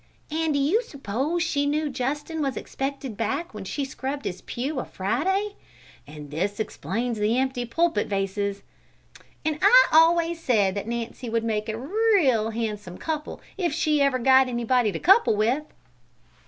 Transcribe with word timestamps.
("And 0.31 0.55
do 0.55 0.59
you 0.59 0.81
s'pose 0.81 1.43
she 1.43 1.67
knew 1.67 1.87
Justin 1.87 2.41
was 2.41 2.57
expected 2.57 3.15
back 3.15 3.53
when 3.53 3.65
she 3.65 3.85
scrubbed 3.85 4.25
his 4.25 4.41
pew 4.41 4.79
a 4.79 4.83
Friday?") 4.85 5.53
("And 6.07 6.31
this 6.31 6.59
explains 6.59 7.19
the 7.19 7.37
empty 7.37 7.65
pulpit 7.65 8.07
vases!") 8.07 8.63
("And 9.45 9.59
I 9.61 9.87
always 9.91 10.39
said 10.41 10.73
that 10.73 10.87
Nancy 10.87 11.29
would 11.29 11.43
make 11.43 11.69
a 11.69 11.77
real 11.77 12.49
handsome 12.49 12.97
couple 12.97 13.41
if 13.59 13.73
she 13.73 14.01
ever 14.01 14.17
got 14.17 14.47
anybody 14.47 14.91
to 14.91 14.97
couple 14.97 15.35
with!") 15.35 15.65